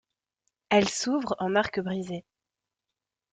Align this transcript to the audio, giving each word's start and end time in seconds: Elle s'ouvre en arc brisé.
Elle 0.69 0.89
s'ouvre 0.89 1.35
en 1.37 1.53
arc 1.55 1.79
brisé. 1.79 2.25